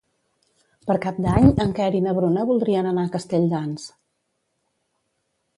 [0.87, 3.87] Per Cap d'Any en Quer i na Bruna voldrien anar a Castelldans.